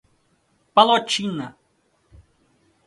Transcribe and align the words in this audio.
Palotina 0.75 1.45